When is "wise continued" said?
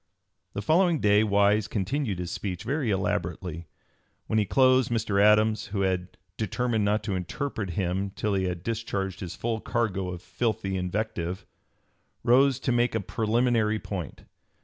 1.23-2.17